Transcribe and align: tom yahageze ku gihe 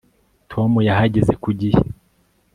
tom 0.51 0.71
yahageze 0.87 1.33
ku 1.43 1.49
gihe 1.59 1.81